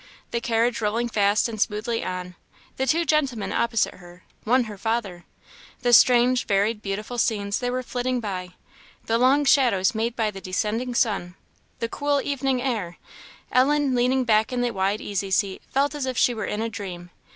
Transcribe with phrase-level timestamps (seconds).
[0.31, 2.33] The carriage rolling fast and smoothly on
[2.77, 5.25] the two gentlemen opposite to her, one her father!
[5.83, 8.55] the strange, varied, beautiful scenes they were flitting by
[9.05, 11.35] the long shadows made by the descending sun
[11.77, 12.97] the cool evening air
[13.51, 16.67] Ellen, leaning back in the wide easy seat, felt as if she were in a
[16.67, 17.11] dream.